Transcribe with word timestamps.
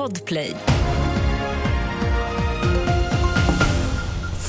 Podplay. 0.00 0.54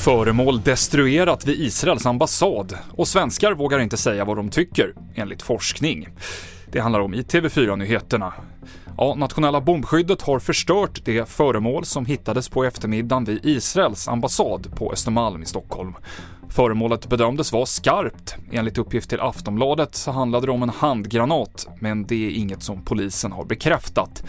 Föremål 0.04 0.60
destruerat 0.60 1.46
vid 1.46 1.60
Israels 1.60 2.06
ambassad 2.06 2.78
och 2.90 3.08
svenskar 3.08 3.52
vågar 3.52 3.78
inte 3.78 3.96
säga 3.96 4.24
vad 4.24 4.36
de 4.36 4.48
tycker, 4.48 4.94
enligt 5.14 5.42
forskning. 5.42 6.08
Det 6.70 6.80
handlar 6.80 7.00
om 7.00 7.14
i 7.14 7.22
TV4-nyheterna. 7.22 8.32
Ja, 8.98 9.14
nationella 9.14 9.60
bombskyddet 9.60 10.22
har 10.22 10.38
förstört 10.38 11.04
det 11.04 11.28
föremål 11.28 11.84
som 11.84 12.06
hittades 12.06 12.48
på 12.48 12.64
eftermiddagen 12.64 13.24
vid 13.24 13.46
Israels 13.46 14.08
ambassad 14.08 14.76
på 14.76 14.92
Östermalm 14.92 15.42
i 15.42 15.46
Stockholm. 15.46 15.94
Föremålet 16.48 17.08
bedömdes 17.08 17.52
vara 17.52 17.66
skarpt. 17.66 18.36
Enligt 18.52 18.78
uppgift 18.78 19.10
till 19.10 19.20
Aftonbladet 19.20 19.94
så 19.94 20.10
handlade 20.10 20.46
det 20.46 20.52
om 20.52 20.62
en 20.62 20.68
handgranat, 20.68 21.68
men 21.80 22.06
det 22.06 22.26
är 22.26 22.30
inget 22.30 22.62
som 22.62 22.84
polisen 22.84 23.32
har 23.32 23.44
bekräftat. 23.44 24.22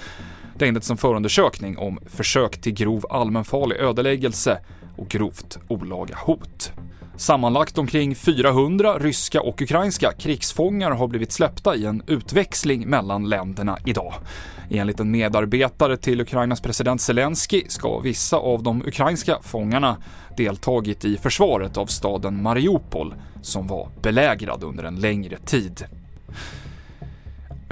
Det 0.55 0.67
inleds 0.67 0.91
en 0.91 0.97
förundersökning 0.97 1.77
om 1.77 2.00
försök 2.05 2.61
till 2.61 2.73
grov 2.73 3.05
allmänfarlig 3.09 3.75
ödeläggelse 3.75 4.59
och 4.97 5.09
grovt 5.09 5.59
olaga 5.68 6.15
hot. 6.15 6.71
Sammanlagt 7.18 7.78
omkring 7.78 8.15
400 8.15 8.97
ryska 9.00 9.42
och 9.42 9.61
ukrainska 9.61 10.11
krigsfångar 10.11 10.92
har 10.92 11.07
blivit 11.07 11.31
släppta 11.31 11.75
i 11.75 11.86
en 11.86 12.04
utväxling 12.07 12.89
mellan 12.89 13.29
länderna 13.29 13.78
idag. 13.86 14.14
Enligt 14.69 15.00
en 15.00 15.11
medarbetare 15.11 15.97
till 15.97 16.21
Ukrainas 16.21 16.61
president 16.61 17.01
Zelensky 17.01 17.64
ska 17.67 18.00
vissa 18.00 18.37
av 18.37 18.64
de 18.64 18.81
ukrainska 18.86 19.37
fångarna 19.42 19.97
deltagit 20.37 21.06
i 21.06 21.17
försvaret 21.17 21.78
av 21.78 21.86
staden 21.86 22.43
Mariupol 22.43 23.15
som 23.42 23.67
var 23.67 23.89
belägrad 24.01 24.64
under 24.64 24.83
en 24.83 24.95
längre 24.95 25.37
tid. 25.37 25.86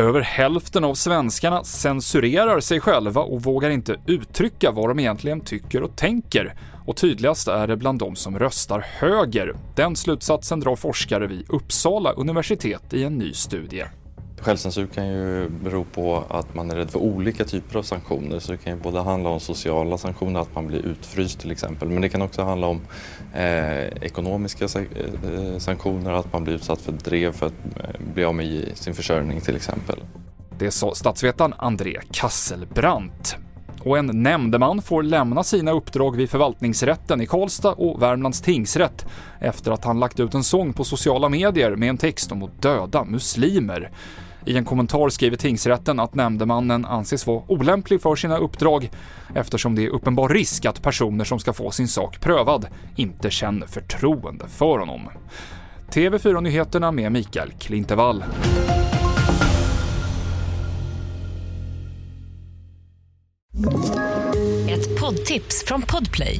Över 0.02 0.22
hälften 0.22 0.84
av 0.84 0.94
svenskarna 0.94 1.64
censurerar 1.64 2.60
sig 2.60 2.80
själva 2.80 3.22
och 3.22 3.44
vågar 3.44 3.70
inte 3.70 4.00
uttrycka 4.08 4.72
vad 4.72 4.90
de 4.90 5.00
egentligen 5.00 5.42
tycker 5.42 5.84
och 5.84 5.96
tänker. 5.96 6.56
Och 6.86 6.98
tydligast 6.98 7.48
är 7.48 7.68
det 7.68 7.78
bland 7.78 8.00
de 8.00 8.16
som 8.16 8.40
röstar 8.40 8.86
höger. 9.00 9.56
Den 9.76 9.96
slutsatsen 9.96 10.60
drar 10.60 10.76
forskare 10.76 11.28
vid 11.28 11.46
Uppsala 11.50 12.12
universitet 12.12 12.94
i 12.94 13.04
en 13.04 13.18
ny 13.18 13.34
studie. 13.34 13.86
Självcensur 14.42 14.88
kan 14.88 15.08
ju 15.08 15.50
bero 15.50 15.84
på 15.84 16.24
att 16.30 16.56
man 16.56 16.72
är 16.72 16.76
rädd 16.76 16.90
för 16.90 17.00
olika 17.00 17.46
typer 17.46 17.80
av 17.80 17.84
sanktioner. 17.84 18.40
Så 18.40 18.52
det 18.52 18.58
kan 18.58 18.74
ju 18.74 18.80
både 18.80 19.02
handla 19.02 19.30
om 19.30 19.40
sociala 19.40 19.98
sanktioner, 19.98 20.40
att 20.40 20.56
man 20.56 20.68
blir 20.68 20.80
utfryst 20.80 21.40
till 21.40 21.52
exempel. 21.52 21.90
Men 21.90 22.02
det 22.02 22.10
kan 22.10 22.22
också 22.22 22.42
handla 22.42 22.68
om 22.68 22.82
eh, 23.34 23.86
ekonomiska 23.86 24.66
eh, 24.66 25.58
sanktioner, 25.58 26.14
att 26.14 26.34
man 26.34 26.44
blir 26.44 26.54
utsatt 26.54 26.82
för 26.82 26.92
drev 26.92 27.32
för 27.32 27.46
att 27.46 27.54
eh, 27.78 28.14
bli 28.14 28.24
av 28.24 28.36
med 28.36 28.78
sin 28.78 28.94
försörjning 28.94 29.42
till 29.42 29.56
exempel. 29.56 30.00
Det 30.60 30.72
sa 30.72 30.96
statsvetaren 30.96 31.54
André 31.58 32.02
Kasselbrandt. 32.12 33.36
Och 33.84 33.98
en 33.98 34.24
nämndeman 34.24 34.82
får 34.82 35.04
lämna 35.04 35.44
sina 35.44 35.72
uppdrag 35.72 36.16
vid 36.16 36.30
förvaltningsrätten 36.30 37.22
i 37.22 37.28
Karlstad 37.28 37.74
och 37.74 38.02
Värmlands 38.02 38.42
tingsrätt 38.42 39.06
efter 39.40 39.72
att 39.72 39.84
han 39.84 40.00
lagt 40.00 40.20
ut 40.20 40.34
en 40.34 40.44
sång 40.44 40.74
på 40.74 40.84
sociala 40.84 41.30
medier 41.30 41.76
med 41.76 41.90
en 41.90 41.98
text 41.98 42.32
om 42.32 42.44
att 42.44 42.62
döda 42.62 43.04
muslimer. 43.04 43.92
I 44.46 44.58
en 44.58 44.66
kommentar 44.66 45.10
skriver 45.10 45.38
tingsrätten 45.38 46.00
att 46.00 46.16
nämndemannen 46.16 46.86
anses 46.86 47.28
vara 47.28 47.44
olämplig 47.48 48.02
för 48.02 48.16
sina 48.16 48.38
uppdrag 48.38 48.90
eftersom 49.36 49.76
det 49.76 49.86
är 49.86 49.90
uppenbar 49.90 50.30
risk 50.30 50.66
att 50.66 50.82
personer 50.82 51.24
som 51.24 51.40
ska 51.40 51.54
få 51.54 51.72
sin 51.72 51.88
sak 51.88 52.20
prövad 52.20 52.68
inte 52.96 53.30
känner 53.30 53.68
förtroende 53.68 54.48
för 54.48 54.80
honom. 54.80 55.02
TV4-nyheterna 55.92 56.92
med 56.92 57.12
Mikael 57.12 57.52
Klintevall. 57.52 58.24
Ett 64.70 65.00
poddtips 65.00 65.64
från 65.68 65.82
Podplay. 65.82 66.40